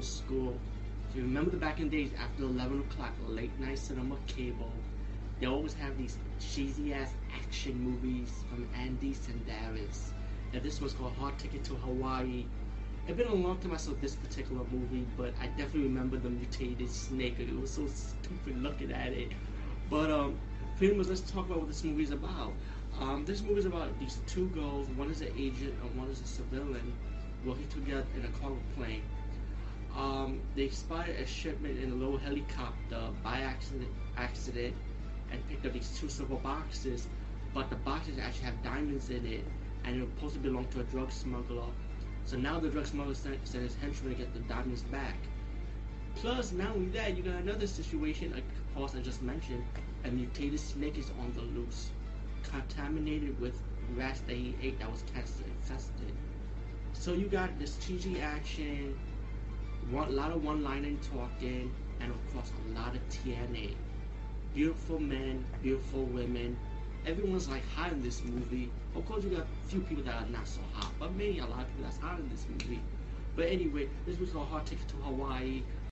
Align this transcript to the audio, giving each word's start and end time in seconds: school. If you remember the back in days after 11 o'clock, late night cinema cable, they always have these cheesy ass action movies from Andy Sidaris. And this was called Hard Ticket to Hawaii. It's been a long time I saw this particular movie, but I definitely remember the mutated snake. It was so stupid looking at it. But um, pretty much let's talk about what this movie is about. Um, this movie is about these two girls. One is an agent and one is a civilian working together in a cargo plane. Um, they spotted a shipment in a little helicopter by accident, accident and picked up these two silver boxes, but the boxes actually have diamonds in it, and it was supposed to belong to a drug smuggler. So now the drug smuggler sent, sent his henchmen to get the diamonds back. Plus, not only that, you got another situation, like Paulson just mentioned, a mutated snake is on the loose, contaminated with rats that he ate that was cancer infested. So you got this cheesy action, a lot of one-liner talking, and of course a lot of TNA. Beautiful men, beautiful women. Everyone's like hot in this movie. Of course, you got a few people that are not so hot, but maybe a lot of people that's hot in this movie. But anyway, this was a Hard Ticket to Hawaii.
school. 0.00 0.58
If 1.08 1.16
you 1.16 1.22
remember 1.22 1.50
the 1.50 1.56
back 1.56 1.80
in 1.80 1.88
days 1.88 2.12
after 2.14 2.42
11 2.44 2.80
o'clock, 2.80 3.12
late 3.26 3.58
night 3.60 3.78
cinema 3.78 4.16
cable, 4.26 4.72
they 5.40 5.46
always 5.46 5.74
have 5.74 5.96
these 5.98 6.18
cheesy 6.38 6.92
ass 6.92 7.14
action 7.32 7.78
movies 7.78 8.44
from 8.48 8.68
Andy 8.74 9.12
Sidaris. 9.14 10.12
And 10.52 10.62
this 10.62 10.80
was 10.80 10.94
called 10.94 11.12
Hard 11.14 11.38
Ticket 11.38 11.64
to 11.64 11.74
Hawaii. 11.74 12.46
It's 13.06 13.16
been 13.16 13.26
a 13.28 13.34
long 13.34 13.58
time 13.58 13.72
I 13.72 13.76
saw 13.76 13.92
this 13.94 14.16
particular 14.16 14.64
movie, 14.64 15.06
but 15.16 15.34
I 15.38 15.48
definitely 15.48 15.82
remember 15.82 16.16
the 16.16 16.30
mutated 16.30 16.88
snake. 16.88 17.38
It 17.38 17.54
was 17.54 17.70
so 17.70 17.86
stupid 17.86 18.56
looking 18.62 18.92
at 18.92 19.12
it. 19.12 19.32
But 19.90 20.10
um, 20.10 20.38
pretty 20.76 20.94
much 20.94 21.08
let's 21.08 21.20
talk 21.30 21.46
about 21.46 21.58
what 21.58 21.68
this 21.68 21.84
movie 21.84 22.04
is 22.04 22.10
about. 22.10 22.54
Um, 22.98 23.24
this 23.26 23.42
movie 23.42 23.58
is 23.58 23.66
about 23.66 23.98
these 23.98 24.20
two 24.26 24.48
girls. 24.48 24.88
One 24.90 25.10
is 25.10 25.20
an 25.20 25.32
agent 25.36 25.74
and 25.82 25.94
one 25.96 26.08
is 26.08 26.20
a 26.20 26.26
civilian 26.26 26.94
working 27.46 27.68
together 27.68 28.06
in 28.16 28.24
a 28.24 28.28
cargo 28.38 28.58
plane. 28.76 29.02
Um, 29.96 30.40
they 30.56 30.68
spotted 30.68 31.20
a 31.20 31.26
shipment 31.26 31.78
in 31.78 31.92
a 31.92 31.94
little 31.94 32.18
helicopter 32.18 33.00
by 33.22 33.40
accident, 33.40 33.88
accident 34.16 34.74
and 35.30 35.48
picked 35.48 35.66
up 35.66 35.72
these 35.72 35.96
two 35.98 36.08
silver 36.08 36.36
boxes, 36.36 37.06
but 37.52 37.70
the 37.70 37.76
boxes 37.76 38.18
actually 38.18 38.46
have 38.46 38.62
diamonds 38.62 39.10
in 39.10 39.24
it, 39.26 39.44
and 39.84 39.96
it 39.96 40.00
was 40.00 40.08
supposed 40.14 40.34
to 40.34 40.40
belong 40.40 40.66
to 40.68 40.80
a 40.80 40.84
drug 40.84 41.12
smuggler. 41.12 41.70
So 42.24 42.36
now 42.36 42.58
the 42.58 42.68
drug 42.68 42.86
smuggler 42.86 43.14
sent, 43.14 43.46
sent 43.46 43.64
his 43.64 43.74
henchmen 43.76 44.12
to 44.12 44.18
get 44.18 44.32
the 44.32 44.40
diamonds 44.40 44.82
back. 44.82 45.16
Plus, 46.16 46.52
not 46.52 46.70
only 46.70 46.88
that, 46.90 47.16
you 47.16 47.22
got 47.22 47.34
another 47.34 47.66
situation, 47.66 48.32
like 48.32 48.44
Paulson 48.74 49.02
just 49.02 49.22
mentioned, 49.22 49.64
a 50.04 50.10
mutated 50.10 50.60
snake 50.60 50.96
is 50.96 51.10
on 51.20 51.32
the 51.34 51.42
loose, 51.58 51.90
contaminated 52.42 53.38
with 53.40 53.60
rats 53.96 54.20
that 54.20 54.36
he 54.36 54.54
ate 54.62 54.78
that 54.78 54.90
was 54.90 55.02
cancer 55.12 55.44
infested. 55.44 56.12
So 57.04 57.12
you 57.12 57.26
got 57.26 57.58
this 57.58 57.76
cheesy 57.86 58.18
action, 58.18 58.98
a 59.94 60.10
lot 60.10 60.30
of 60.30 60.42
one-liner 60.42 60.96
talking, 61.12 61.70
and 62.00 62.10
of 62.10 62.32
course 62.32 62.50
a 62.50 62.80
lot 62.80 62.94
of 62.94 63.08
TNA. 63.10 63.74
Beautiful 64.54 64.98
men, 64.98 65.44
beautiful 65.62 66.04
women. 66.04 66.56
Everyone's 67.06 67.46
like 67.46 67.62
hot 67.76 67.92
in 67.92 68.00
this 68.00 68.24
movie. 68.24 68.70
Of 68.96 69.04
course, 69.04 69.22
you 69.22 69.28
got 69.28 69.40
a 69.40 69.68
few 69.68 69.80
people 69.82 70.02
that 70.04 70.14
are 70.14 70.30
not 70.30 70.48
so 70.48 70.62
hot, 70.72 70.92
but 70.98 71.12
maybe 71.12 71.40
a 71.40 71.44
lot 71.44 71.60
of 71.60 71.68
people 71.68 71.84
that's 71.84 71.98
hot 71.98 72.18
in 72.20 72.28
this 72.30 72.46
movie. 72.48 72.80
But 73.36 73.48
anyway, 73.48 73.90
this 74.06 74.18
was 74.18 74.34
a 74.34 74.38
Hard 74.38 74.64
Ticket 74.64 74.88
to 74.88 74.96
Hawaii. 74.96 75.62